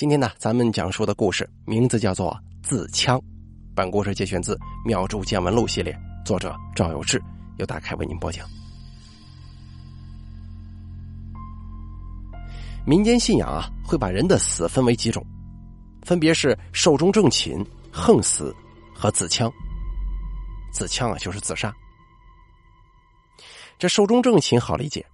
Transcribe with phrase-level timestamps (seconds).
[0.00, 2.32] 今天呢，咱们讲述的故事名字叫做
[2.66, 3.18] 《自枪》。
[3.74, 5.94] 本故事节选自《妙著见闻录》系列，
[6.24, 7.22] 作者赵有志，
[7.58, 8.48] 由大开为您播讲。
[12.86, 15.22] 民间信仰啊，会把人的死分为几种，
[16.00, 17.62] 分别是寿终正寝、
[17.92, 18.56] 横死
[18.94, 19.52] 和自枪。
[20.72, 21.70] 自枪啊，就是自杀。
[23.78, 25.04] 这寿终正寝好理解，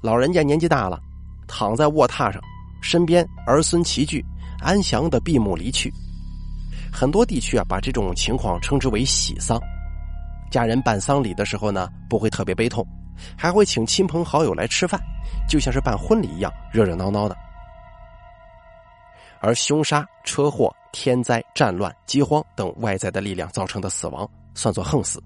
[0.00, 0.98] 老人家年纪大了，
[1.46, 2.42] 躺在卧榻上。
[2.84, 4.22] 身边儿孙齐聚，
[4.60, 5.90] 安详的闭目离去。
[6.92, 9.58] 很多地区啊，把这种情况称之为喜丧。
[10.50, 12.86] 家人办丧礼的时候呢，不会特别悲痛，
[13.38, 15.00] 还会请亲朋好友来吃饭，
[15.48, 17.34] 就像是办婚礼一样热热闹闹的。
[19.40, 25.22] 而凶杀、车祸、天灾、战乱、饥荒等外在的力量造成的死亡，算作横死。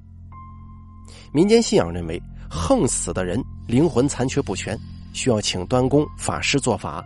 [1.33, 4.79] 民间信仰认为，横死的人灵魂残缺不全，
[5.13, 7.05] 需要请端公、法师做法。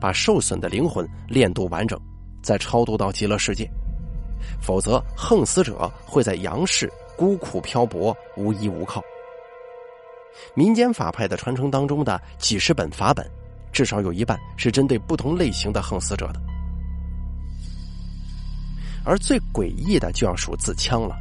[0.00, 1.98] 把受损的灵魂炼度完整，
[2.42, 3.68] 再超度到极乐世界，
[4.60, 9.02] 否则横死者会在阳世孤苦漂泊，无依无靠。
[10.54, 13.24] 民间法派的传承当中的几十本法本，
[13.72, 16.40] 至少有一半是针对不同类型的横死者的。
[19.04, 21.14] 而最诡异的就要数自枪了，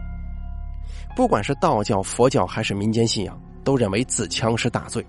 [1.16, 5.05] 不管是道教、佛教还是民间信仰，都认为自枪是大罪。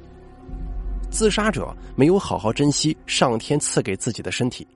[1.14, 4.66] 自杀者没有好好珍惜上天赐给自己的身体，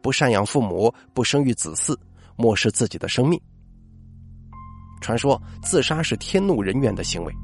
[0.00, 1.92] 不赡养父母，不生育子嗣，
[2.36, 3.38] 漠视自己的生命。
[5.00, 7.34] 传说自杀是天怒人怨的行为，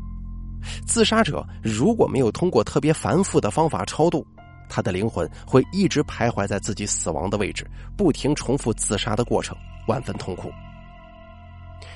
[0.87, 4.25] 自杀者如果没有通过特别繁复的方法超度，
[4.69, 9.57] 他的灵魂会一直徘徊在自己死亡的位置，不停重复自杀的过程，
[9.89, 10.49] 万分痛苦。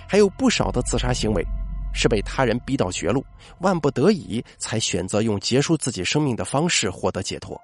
[0.08, 1.46] 还有不少的自杀行为。
[1.92, 3.24] 是被他人逼到绝路，
[3.60, 7.60] 万不得已才选择用结束自己生命的方式获得解脱。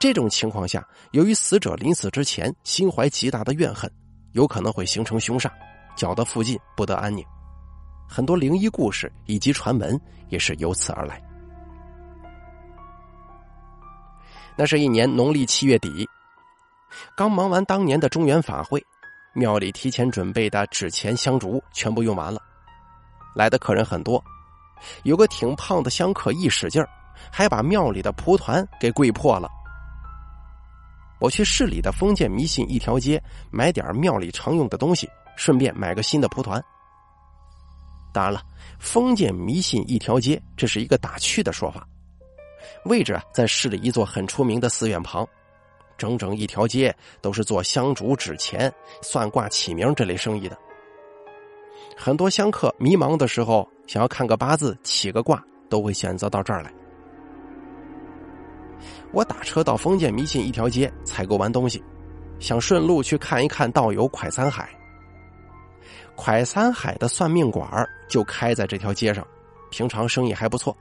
[0.00, 3.90] 这种情况下，由于死者临死之前心怀极大的怨恨，
[4.32, 5.50] 有可能会形成凶煞，
[5.96, 7.24] 搅得附近不得安宁。
[8.08, 11.22] 很多灵异故事以及传闻也是由此而来。
[14.56, 16.08] 那是一年农历七月底，
[17.16, 18.84] 刚忙完当年的中原法会，
[19.34, 22.42] 庙里提前准备的纸钱香烛全部用完了。
[23.34, 24.22] 来的客人很多，
[25.04, 26.88] 有个挺胖的香客一使劲儿，
[27.30, 29.48] 还把庙里的蒲团给跪破了。
[31.20, 36.62] 我去市里的封建迷信一条街买点庙里常用的东西，顺便买个新的蒲团。
[38.12, 38.40] 当然了，
[38.78, 41.86] 封建迷信一条街这是一个打趣的说法，
[42.84, 45.28] 位置啊在市里一座很出名的寺院旁，
[45.96, 48.72] 整整一条街都是做香烛、纸钱、
[49.02, 50.56] 算卦、起名这类生意的。
[52.00, 56.72] 很多香客迷茫的时候，想要看个八字、起个卦，都会选择到这儿来。
[59.10, 61.82] 我打车到封建迷信一条街采购完东西，
[62.38, 64.70] 想顺路去看一看道友蒯三海。
[66.16, 67.68] 蒯三海的算命馆
[68.08, 69.26] 就开在这条街上，
[69.68, 70.74] 平常生意还不错。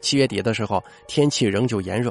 [0.00, 2.10] 七月底的时候，天气仍旧炎热，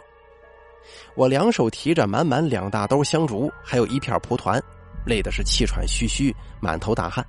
[1.15, 4.61] 我两手提着满满两大兜香烛，还有一片蒲团。
[5.05, 7.25] 累的是气喘吁吁，满头大汗。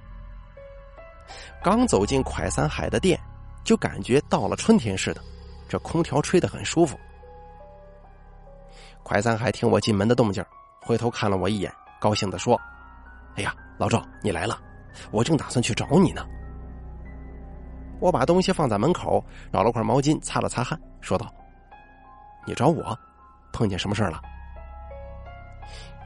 [1.63, 3.21] 刚走进蒯三海的店，
[3.65, 5.21] 就感觉到了春天似的，
[5.69, 6.99] 这空调吹得很舒服。
[9.05, 10.45] 蒯三海听我进门的动静，
[10.81, 12.61] 回头看了我一眼，高兴的说
[13.37, 14.59] ：“哎呀，老赵，你来了，
[15.11, 16.27] 我正打算去找你呢。”
[17.99, 21.33] 我把东西放在门口，找了块毛巾擦了擦汗，说道
[22.47, 22.97] ：“你找我，
[23.53, 24.21] 碰见什么事了？”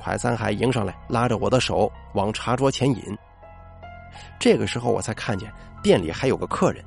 [0.03, 3.19] 快三海迎上来，拉着我的手往茶桌前引。
[4.39, 5.53] 这个时候，我才看见
[5.83, 6.83] 店里还有个客人。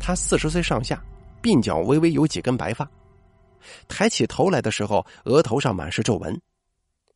[0.00, 1.02] 他四十岁上下，
[1.42, 2.88] 鬓角微微有几根白发，
[3.88, 6.40] 抬起头来的时候，额头上满是皱纹，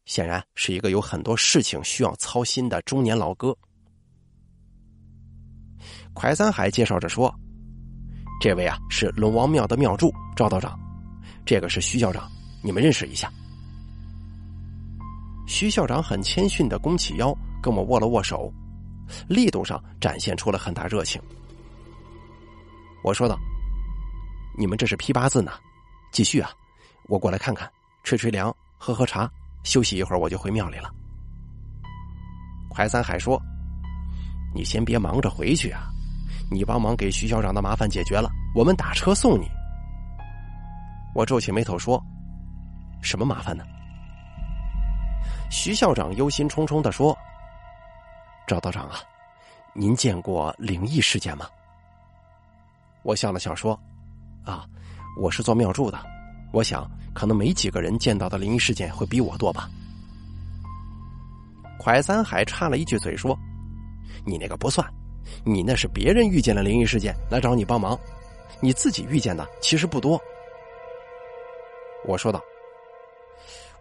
[0.05, 3.57] 显然是一个有很多事情需要操心的中年老哥。
[6.13, 7.35] 快三海介绍着说
[8.43, 10.79] ：“这位啊，是龙王庙的庙祝赵道长，
[11.47, 12.31] 这个是徐校长，
[12.63, 13.33] 你们认识一下。”
[15.47, 18.53] 徐校长很谦逊的弓起腰，跟我握了握手，
[19.29, 21.21] 力度上展现出了很大热情。
[23.03, 23.39] 我说道
[24.57, 25.53] ：“你们这是批八字呢，
[26.11, 26.51] 继续啊！
[27.09, 27.71] 我过来看看，
[28.03, 29.31] 吹吹凉，喝喝茶，
[29.63, 30.91] 休息一会儿，我就回庙里了。”
[32.71, 33.41] 快三海说
[34.55, 35.91] ：“你先别忙着回去啊，
[36.51, 39.47] 你帮忙给徐校长的麻烦解决了，我们打车送你。”
[41.15, 42.03] 我皱起眉头说
[43.03, 43.63] ：“什么麻烦呢？”
[45.51, 47.17] 徐校长忧心忡忡的说
[48.47, 48.99] ：“赵道长啊，
[49.73, 51.49] 您见过灵异事件吗？”
[53.03, 53.79] 我笑了笑说
[54.45, 54.67] ：“啊，
[55.21, 55.99] 我是做庙祝的，
[56.53, 59.71] 我想可能没几个人见到的灵异事件会比我多吧。
[61.79, 63.39] 蒯三海插了一句嘴说
[64.27, 64.87] ：“你那个不算，
[65.45, 67.99] 你那是别人遇见了灵异事件来找你帮忙，
[68.61, 70.21] 你自己遇见的其实不多。”
[72.07, 72.43] 我说道：“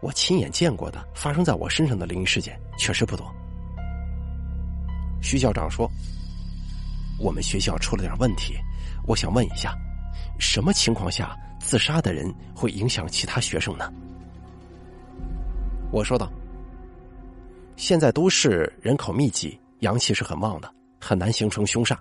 [0.04, 3.26] 我亲眼见过的发生在我身上的灵异事件确实不多。”
[5.24, 5.90] 徐校长说
[7.18, 8.54] ：“我们学校出了点问题，
[9.08, 9.74] 我想问一下，
[10.38, 13.92] 什么情况下自杀的人会影响其他学生呢？”
[15.90, 16.32] 我说道。
[17.76, 20.72] 现在都市人口密集，阳气是很旺的，
[21.02, 21.98] 很难形成凶煞。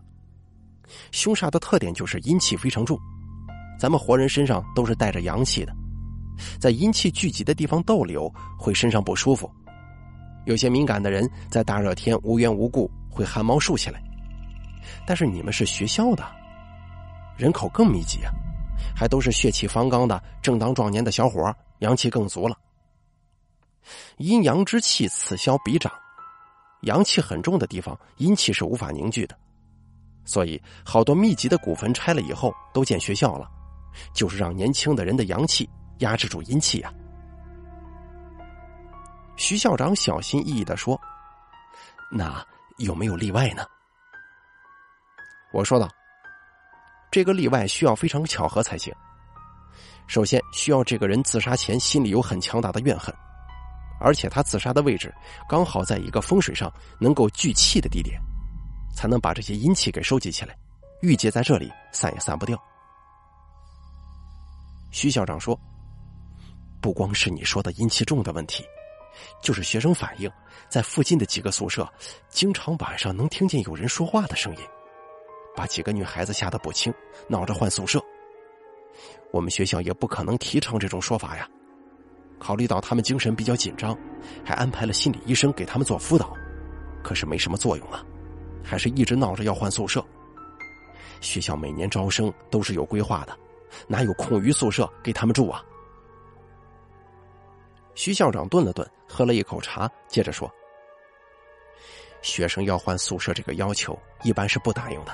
[1.13, 2.97] 凶煞的特点就是阴气非常重，
[3.81, 5.75] 咱们活人身上都是带着阳气的，
[6.61, 9.51] 在阴气聚集的地方逗留，会身上不舒服。
[10.45, 14.03] 有些敏感的人在大热天无缘无故会汗毛竖起来。
[15.07, 16.25] 但是你们是学校的，
[17.37, 18.33] 人口更密集啊，
[18.97, 22.59] 还都是血气方刚的正当壮年的小伙，阳气更足了。
[24.19, 25.93] 阴阳之气此消彼长，
[26.83, 29.37] 阳气很重的地方，阴气是无法凝聚的，
[30.25, 33.49] 所以好多密集的古坟拆了以后都建学校了，
[34.13, 35.69] 就是让年轻的人的阳气
[36.03, 36.93] 压制住阴气啊。
[39.37, 41.01] 徐校长小心翼翼的说
[42.13, 42.47] ：“那
[42.79, 43.65] 有没有例外呢？”
[45.53, 45.89] 我说道
[47.11, 48.95] ：“这个例外需要非常巧合才行。
[50.07, 53.13] 首先需要这个人自杀前心里有很强大的怨恨。”
[54.05, 55.15] 而且他自杀的位置
[55.49, 58.21] 刚好在一个风水上能够聚气的地点，
[58.93, 60.57] 才能把这些阴气给收集起来，
[61.03, 62.61] 郁结在这里散也散不掉。
[64.91, 65.57] 徐校长说
[66.83, 68.65] ：“不光是你说的阴气重的问题，
[69.41, 70.29] 就是学生反映，
[70.69, 71.89] 在附近的几个宿舍，
[72.29, 74.63] 经常晚上能听见有人说话的声音，
[75.55, 76.93] 把几个女孩子吓得不轻，
[77.29, 78.03] 闹着换宿舍。
[79.31, 81.49] 我们学校也不可能提倡这种说法呀。”
[82.41, 83.97] 考虑到他们精神比较紧张，
[84.45, 86.37] 还安排了心理医生给他们做辅导，
[87.01, 88.05] 可是没什么作用啊，
[88.65, 90.05] 还是一直闹着要换宿舍。
[91.21, 93.39] 学校每年招生都是有规划的，
[93.87, 95.65] 哪有空余宿舍给他们住啊？
[97.95, 100.51] 徐校长顿了顿，喝了一口茶，接着说
[102.23, 105.13] ：“学生要换宿舍这个要求，一般是不答应的。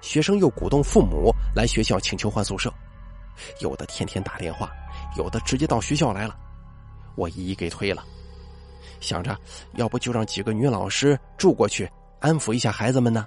[0.00, 2.72] 学生又鼓动父母来学校请求换宿舍，
[3.60, 4.70] 有的天天打电话。”
[5.16, 6.36] 有的直接到学校来了，
[7.16, 8.04] 我一一给推了，
[9.00, 9.34] 想着
[9.74, 11.90] 要不就让几个女老师住过去，
[12.20, 13.26] 安抚一下孩子们呢。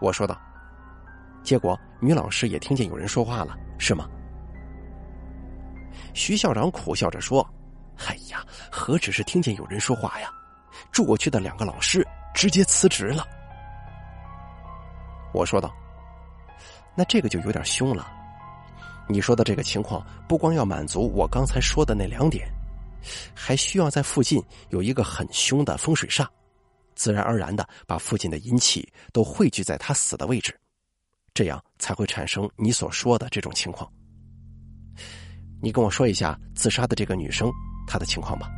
[0.00, 0.40] 我说道，
[1.42, 4.08] 结果女老师也听见有人说话了，是吗？
[6.14, 7.46] 徐校长苦笑着说
[8.06, 10.32] ：“哎呀，何止是听见有人说话呀，
[10.90, 13.26] 住过去的两个老师直接辞职了。”
[15.34, 15.74] 我说道
[16.96, 18.10] ：“那这个就有点凶了。”
[19.06, 22.48] 你说的这个情况，不光要满足我刚才说的那两点，
[23.34, 26.26] 还需要在附近有一个很凶的风水煞，
[26.94, 30.58] 自然而然的把附近的阴气都汇聚在他死的位置，
[31.34, 33.90] 这样才会产生你所说的这种情况。
[35.64, 37.50] 你跟我说一下自杀的这个女生
[37.86, 38.50] 她的情况吧。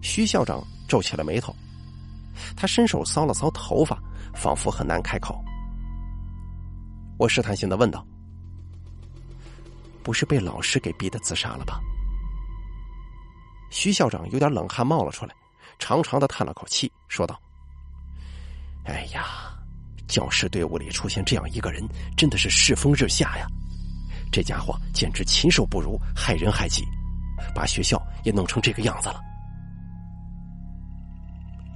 [0.00, 1.54] 徐校长皱起了眉头，
[2.56, 4.00] 他伸手搔了搔头发，
[4.34, 5.44] 仿佛很难开口。
[7.18, 8.02] 我试探性的问道。
[10.02, 11.78] 不是被老师给逼的自杀了吧？
[13.70, 15.34] 徐校长有点冷汗冒了出来，
[15.78, 17.38] 长长的叹了口气，说道
[18.88, 19.26] ：“哎呀，
[20.06, 23.46] 教师队伍里出现这样一个人，真的是世风日下呀！
[24.30, 26.84] 这家伙简直禽兽不如，害人害己，
[27.54, 29.20] 把学校也弄成这个样子了。”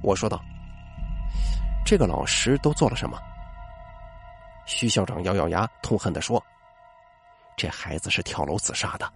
[0.03, 0.41] 我说道
[1.85, 3.17] ：“这个老师都做了什么？”
[4.65, 6.43] 徐校长咬咬牙，痛恨的说。
[7.55, 9.11] 这孩子是跳楼自杀的，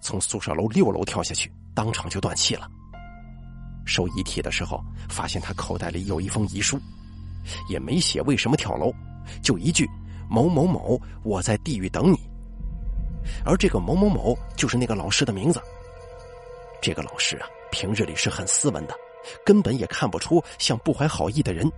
[0.00, 2.70] 从宿舍楼六楼跳下去，当场就断气了。
[3.84, 6.80] 收遗体的时候，发现他口袋里有一封遗书，
[7.68, 8.92] 也没写为什么跳楼，
[9.42, 9.88] 就一句
[10.30, 12.18] “某某某，我在地狱等你”。
[13.44, 15.60] 而这个某某某就是那个老师的名字。
[16.80, 18.94] 这个老师啊，平日里是很斯文的，
[19.44, 21.70] 根本也看不出像不怀好意的人。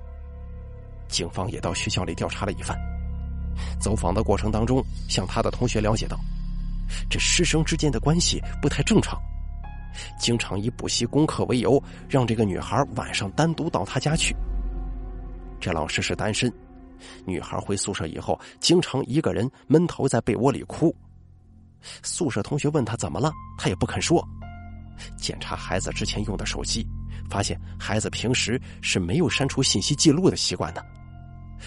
[1.08, 2.76] 警方也到学校里调查了一番。
[3.78, 6.18] 走访的过程当中，向他的同学了解到，
[7.08, 9.20] 这师生之间的关系不太正常，
[10.18, 14.34] 经常以补习功课为由，让这个女孩晚上单独到他家去。
[15.60, 16.52] 这老师是单身，
[17.24, 20.94] 女孩回宿舍以后，经常一个人闷头在被窝里哭。
[22.02, 24.26] 宿舍同学问他怎么了，他也不肯说。
[25.16, 26.86] 检查孩子之前用的手机，
[27.28, 30.84] 发现孩子平时是没有删除信息记录的习惯的。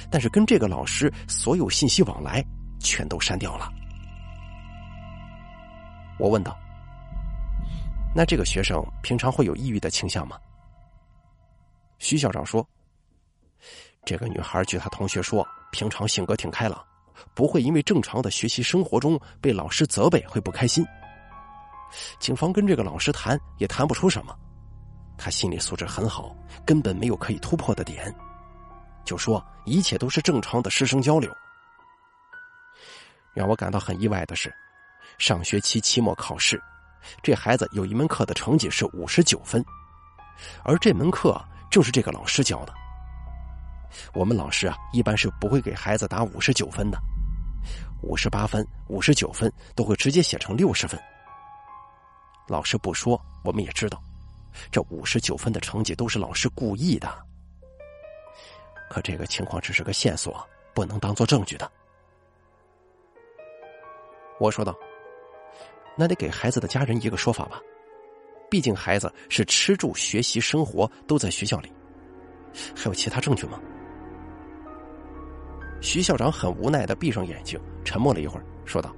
[0.09, 2.43] 但是跟这个老师所有信息往来
[2.79, 3.69] 全都删掉了。
[6.19, 6.57] 我问道
[8.15, 10.37] ：“那这个学生平常会有抑郁的倾向吗？”
[11.99, 12.67] 徐校长说
[14.05, 16.83] ：“这个女孩据她同学说，平常性格挺开朗，
[17.33, 20.85] 不会因为正常的学习生活中被老师责备会不开心。
[22.19, 24.35] 警方跟这个老师谈也谈不出什么，
[25.17, 28.13] 他心理素质很好，根本没有可以突破的点，
[29.05, 31.31] 就说一切都是正常的师生交流。
[33.33, 34.53] 让我感到很意外的是。”
[35.17, 36.61] 上学期期末考试，
[37.23, 39.65] 这孩子有一门课的成绩是五十九分，
[40.63, 42.73] 而这门课正是这个老师教的。
[44.13, 46.97] 我们老师啊，一般是不会给孩子打五十九分的，
[48.03, 50.99] 五十八分、五十九分都会直接写成六十分。
[52.47, 54.01] 老师不说，我们也知道，
[54.71, 57.07] 这五十九分的成绩都是老师故意的。
[58.89, 61.69] 可这个情况只是个线索，不能当做证据的。
[64.39, 64.75] 我说道。
[65.99, 67.59] 那得给孩子的家人一个说法吧，
[68.51, 71.73] 毕竟孩子是吃住学习生活都在学校里，
[72.75, 73.59] 还有其他证据吗？
[75.81, 78.93] 徐校长很无奈的闭上眼睛，沉默了一会儿，说道：“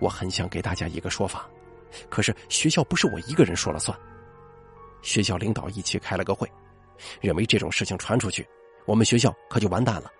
[0.00, 1.48] 我很想给大家一个说法，
[2.08, 3.98] 可是学校不是我一个人说了算，
[5.02, 6.50] 学校领导一起开了个会，
[7.20, 8.46] 认为这种事情传出去，
[8.84, 10.10] 我们学校可就完蛋了，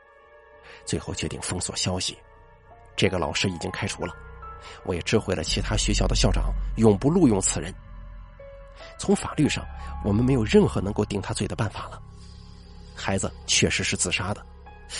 [0.84, 2.16] 最后决定封锁消息，
[2.96, 4.14] 这个老师已经开除了。”
[4.84, 7.72] 我也知会了其他学校的校长，永不录用此人。
[8.98, 9.64] 从法律上，
[10.02, 12.02] 我们没有任何能够定他罪的办法了。
[12.96, 14.44] 孩子确实是自杀的，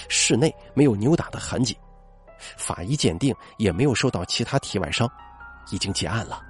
[0.09, 1.77] 室内没有扭打的痕迹，
[2.57, 5.11] 法医鉴定也没有受到其他体外伤，
[5.71, 6.41] 已经结案了。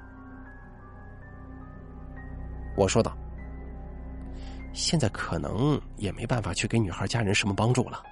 [2.76, 3.16] 我说道
[4.74, 8.02] ：“现在可能也没办法去给女孩家人什么帮助了，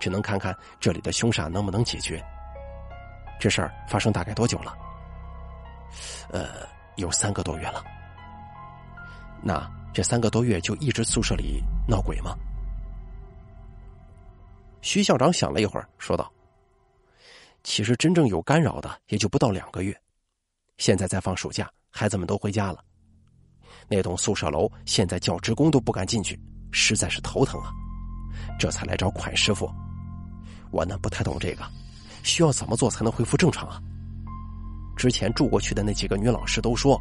[0.00, 2.24] 只能看看这里的凶杀能不能解决。”
[3.38, 4.74] 这事儿发生大概多久了？
[6.30, 7.84] 呃，有三个多月了。
[9.42, 12.34] 那这三个多月就一直宿舍里闹鬼吗？
[14.88, 16.32] 徐校长想了一会儿，说道
[17.62, 19.94] ：“其实真正有干扰的也就不到两个月。
[20.78, 22.82] 现在在放暑假，孩子们都回家了。
[23.86, 26.40] 那栋宿舍楼现在教职工都不敢进去，
[26.70, 27.70] 实在是头疼啊。
[28.58, 29.70] 这才来找蒯师傅。
[30.70, 31.62] 我呢不太懂这个。”
[32.24, 33.78] 需要怎么做才能恢复正常啊？
[34.96, 36.98] 之前住过去的那几个女老师都说，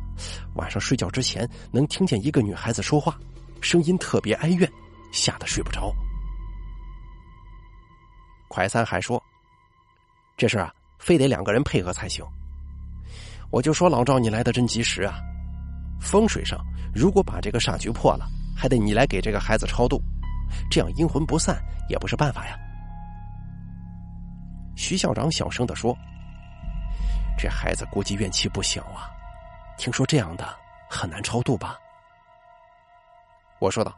[0.55, 3.17] 晚上睡觉之前能听见一个女孩子说话，
[3.61, 4.69] 声音特别哀怨，
[5.13, 5.95] 吓得睡不着。
[8.47, 9.21] 快三还说，
[10.35, 12.25] 这事啊，非得两个人配合才行。
[13.49, 15.19] 我就说老赵，你来的真及时啊！
[15.99, 16.59] 风水上，
[16.93, 20.01] 如果把这个煞局破了，还得你来给这个孩子超度，
[20.69, 22.57] 这样阴魂不散也不是办法呀。
[24.75, 25.97] 徐校长小声的说
[27.37, 29.09] ：“这孩子估计怨气不小啊，
[29.77, 30.47] 听说这样的
[30.89, 31.77] 很难超度吧？”
[33.59, 33.97] 我说道：“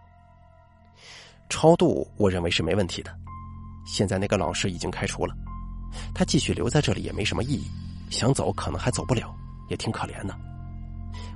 [1.50, 3.14] 超度，我认为是没问题的。
[3.92, 5.34] 现在那个老师已经开除了，
[6.14, 7.68] 他继续留在这里也没什么意义，
[8.12, 9.36] 想走可能还走不了，
[9.68, 10.36] 也挺可怜的。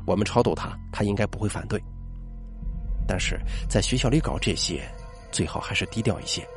[0.05, 1.81] 我们超度他，他应该不会反对。
[3.07, 4.87] 但是在学校里搞这些，
[5.31, 6.47] 最好还是低调一些。”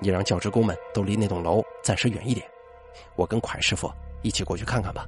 [0.00, 2.44] 你让教职工们都离那栋楼暂时远一点，
[3.16, 3.90] 我跟蒯师傅
[4.22, 5.06] 一起过去看看吧。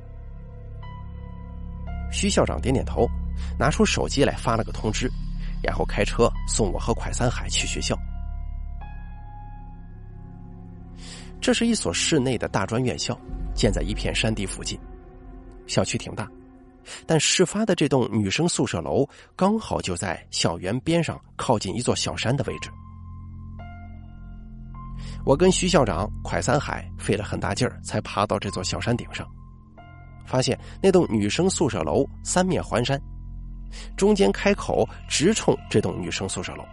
[2.12, 3.09] 徐校长点点头，
[3.59, 5.11] 拿出手机来发了个通知，
[5.62, 7.97] 然后开车送我和蒯三海去学校。
[11.40, 13.18] 这是一所市内的大专院校，
[13.54, 14.78] 建在一片山地附近，
[15.66, 16.28] 校区挺大，
[17.06, 22.70] 但事发的这栋女生宿舍楼刚好就在校园边上，靠近一座小山的位置。
[25.25, 29.26] 我跟徐校长、蒯三海费了很大劲儿，才爬到这座小山顶上，
[30.26, 33.00] 发现那栋女生宿舍楼三面环山，
[33.97, 36.64] 中间开口直冲这栋女生宿舍楼。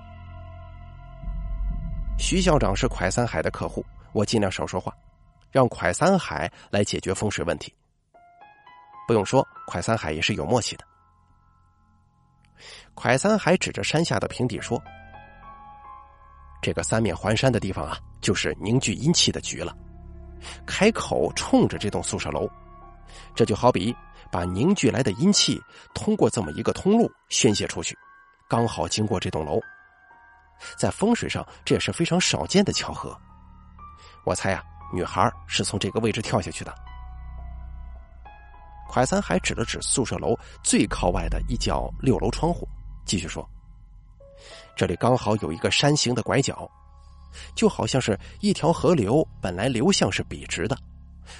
[2.18, 4.94] 徐校长是蒯三海的客户，我尽量少说话，
[5.52, 7.74] 让蒯三海来解决风水问题。
[9.08, 10.86] 不用说，蒯三海也是有默契的。
[12.96, 14.82] 蒯三海指着山下的平地说。
[16.60, 19.74] 这个三面环山的地方啊，就是凝聚阴气的局了。
[20.66, 22.50] 开口冲着这栋宿舍楼，
[23.36, 23.96] 这就好比
[24.32, 25.62] 把凝聚来的阴气
[25.94, 27.98] 通过这么一个通路宣泄出去，
[28.50, 29.62] 刚好经过这栋楼。
[30.76, 33.18] 在风水上，这也是非常少见的巧合。
[34.28, 36.76] 我猜啊，女孩是从这个位置跳下去的。
[38.90, 42.68] 蒯三还指了指宿舍楼最靠外的一角六楼窗户，
[43.06, 43.50] 继续说。
[44.76, 46.70] 这里刚好有一个山形的拐角，
[47.56, 50.78] 就好像是一条河流，本来流向是笔直的，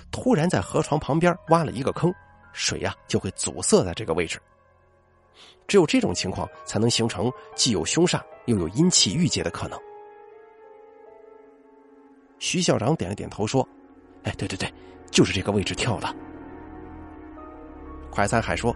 [0.10, 2.10] 突然在河床旁边挖了一个坑，
[2.54, 4.42] 水呀就会阻塞在这个位置。
[5.68, 9.78] 只有这种情况，才能形成既有凶煞又有阴气郁结的可能。
[12.40, 13.68] 徐校长点了点头说
[14.24, 14.72] ：“哎，对对对，
[15.12, 16.16] 就是这个位置跳的。”
[18.12, 18.76] 快三海说：“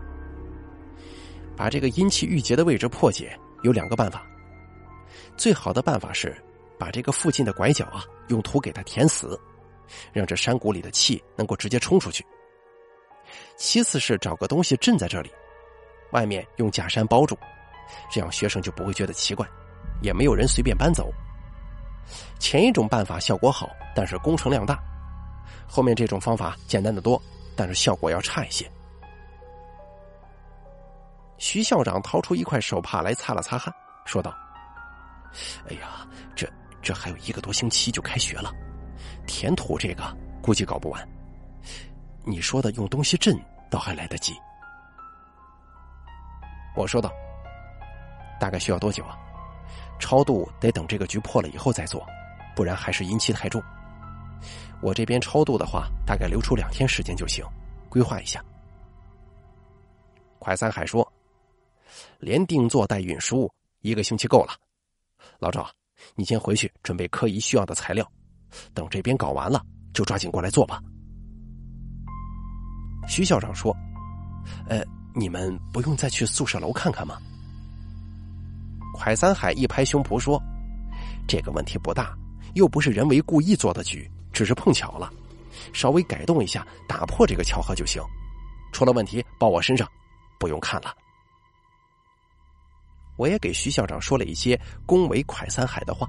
[1.58, 4.26] 把这个阴气郁结的位置破解，有两个办法。
[5.38, 6.36] 最好的办法是
[6.78, 9.40] 把这个附近的拐角啊，用土给它填死，
[10.12, 12.26] 让这山谷里的气能够直接冲出去。
[13.56, 15.32] 其次是找个东西镇在这里。”
[16.12, 17.38] 外面用假山包住，
[18.12, 19.48] 这样学生就不会觉得奇怪，
[20.02, 21.10] 也没有人随便搬走。
[22.40, 24.76] 前一种办法效果好，但是工程量大；
[25.68, 27.22] 后面这种方法简单的多，
[27.56, 28.70] 但是效果要差一些。
[31.38, 33.74] 徐校长掏出一块手帕来擦了擦汗，
[34.06, 34.36] 说道
[35.68, 36.48] ：“哎呀，这
[36.82, 38.52] 这还有一个多星期就开学了，
[39.26, 40.04] 填土这个
[40.42, 41.08] 估计搞不完。
[42.24, 43.36] 你说的用东西震，
[43.70, 44.36] 倒还来得及。”
[46.76, 47.12] 我说道
[48.40, 49.18] ：“大概需要多久啊？
[50.02, 52.06] 超度得等这个局破了以后再做，
[52.56, 53.64] 不然还是阴气太重。
[54.82, 57.46] 我这边超度的话，大概留出两天时间就行，
[57.88, 58.44] 规划一下。”
[60.40, 61.10] 快三海说
[62.20, 63.50] ：“连定做带运输，
[63.82, 64.54] 一个星期够了。
[65.40, 65.70] 老赵，
[66.16, 68.06] 你先回去准备科仪需要的材料，
[68.74, 70.82] 等这边搞完了就抓紧过来做吧。”
[73.08, 73.74] 徐校长说
[74.68, 77.18] ：“呃。”你们不用再去宿舍楼看看吗？
[79.02, 80.40] 蒯三海一拍胸脯说
[81.28, 82.16] ：“这个问题不大，
[82.54, 85.12] 又不是人为故意做的局，只是碰巧了，
[85.74, 88.00] 稍微改动一下，打破这个巧合就行。
[88.72, 89.90] 出了问题报我身上，
[90.40, 90.94] 不用看了。”
[93.18, 96.08] 我也给徐校长说了一些恭维蒯三海的话。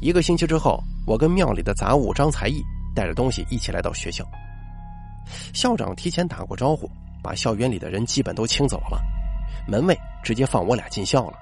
[0.00, 2.62] 一个星期之后，我跟庙里的杂物张才艺
[2.94, 4.24] 带着东西一起来到学校。
[5.52, 6.88] 校长提前打过招呼，
[7.22, 9.00] 把校园里的人基本都清走了，
[9.66, 11.38] 门卫直接放我俩进校了。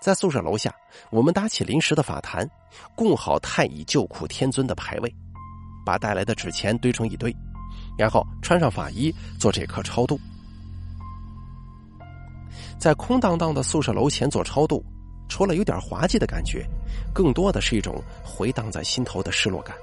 [0.00, 0.74] 在宿舍楼下，
[1.10, 2.48] 我们搭起临时的法坛，
[2.94, 5.12] 供好太乙救苦天尊的牌位，
[5.84, 7.34] 把带来的纸钱堆成一堆，
[7.98, 10.20] 然后穿上法衣做这颗超度。
[12.78, 14.84] 在空荡荡的宿舍楼前做超度，
[15.28, 16.64] 除了有点滑稽的感觉，
[17.12, 19.76] 更多的是一种回荡在心头的失落感。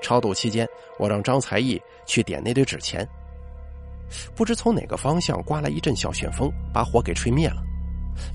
[0.00, 0.66] 超度期间，
[0.98, 3.06] 我让张才艺去点那堆纸钱。
[4.34, 7.62] 不知从哪个方向刮来一阵小旋风，把火给吹灭了，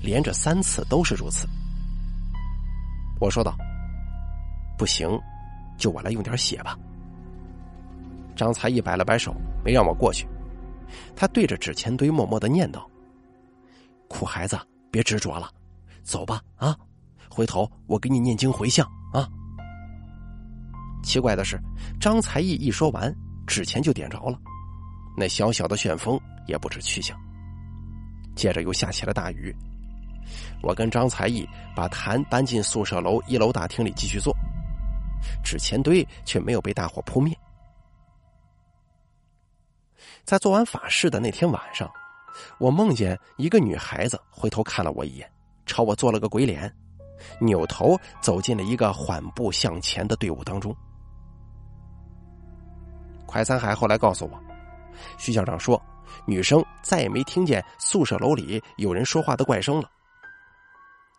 [0.02, 1.46] 连着三次都是如此。
[3.20, 3.56] 我说道
[4.78, 5.08] ：“不行，
[5.76, 6.78] 就我来用点血吧。”
[8.36, 10.26] 张才艺摆了摆手，没让我过去。
[11.16, 12.80] 他对着纸钱堆默默的念叨
[14.08, 14.58] ：“苦孩子，
[14.90, 15.50] 别执着了，
[16.02, 16.76] 走吧啊！
[17.28, 19.28] 回头我给你念经回向啊。”
[21.02, 21.60] 奇怪的是，
[22.00, 23.14] 张才艺一说完，
[23.46, 24.40] 纸钱就点着了，
[25.18, 27.18] 那小小的旋风也不知去向。
[28.36, 29.54] 接着又下起了大雨，
[30.62, 34.32] 我跟张才艺把坛搬进宿舍楼一楼大厅里继续做，
[35.42, 37.36] 纸钱堆却没有被大火扑灭。
[40.24, 41.90] 在做完法事的那天晚上，
[42.58, 45.28] 我梦见一个女孩子回头看了我一眼，
[45.66, 46.72] 朝我做了个鬼脸，
[47.40, 50.74] 扭头走进了一个缓步向前的队伍当中。
[53.26, 54.40] 快三海后来告诉我，
[55.16, 55.80] 徐校长说，
[56.26, 59.90] 女生再也没听见宿舍楼里有人说话的怪声了。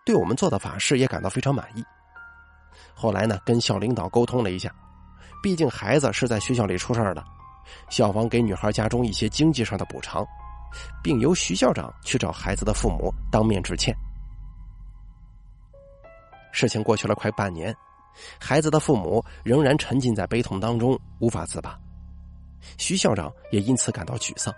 [0.05, 1.83] 对我们做的法事也感到非常满意。
[2.93, 4.73] 后来呢，跟校领导沟通了一下，
[5.41, 7.23] 毕竟孩子是在学校里出事儿的，
[7.89, 10.25] 校方给女孩家中一些经济上的补偿，
[11.03, 13.95] 并由徐校长去找孩子的父母当面致歉。
[16.51, 17.75] 事情过去了快半年，
[18.39, 21.79] 孩子的父母仍然沉浸在悲痛当中，无法自拔。
[22.77, 24.53] 徐校长也因此感到沮丧。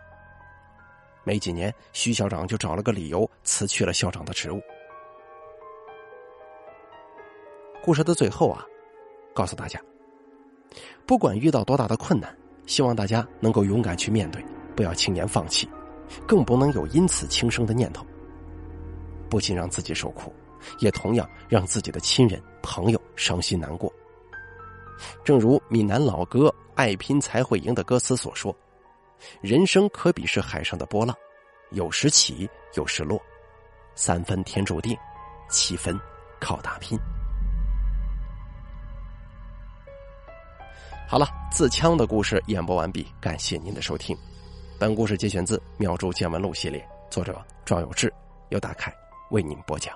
[1.24, 4.62] 没几年，徐校长就找了个理由辞去了校长的职务。
[7.84, 8.66] 故事的最后啊，
[9.34, 9.80] 告诉大家，
[11.06, 12.36] 不管遇到多大的困难，
[12.66, 14.44] 希望大家能够勇敢去面对，
[14.76, 15.70] 不要轻言放弃，
[16.28, 18.06] 更不能有因此轻生的念头。
[19.30, 20.34] 不仅让自己受苦，
[20.80, 23.94] 也同样让自己的亲人朋友伤心难过。
[25.24, 26.54] 正如闽南老歌。
[26.82, 28.56] 爱拼才会赢的歌词所说
[29.40, 31.16] ：“人生可比是海上的波浪，
[31.70, 33.22] 有时起，有时落，
[33.94, 34.98] 三分天注定，
[35.48, 35.96] 七分
[36.40, 36.98] 靠打拼。”
[41.08, 44.18] 好了，自枪的故事演播完毕，感谢您的收听。
[44.80, 48.12] 本故事节选自《妙著见闻录》系列，作者庄有志，
[48.50, 48.92] 由大凯
[49.30, 49.96] 为您播讲。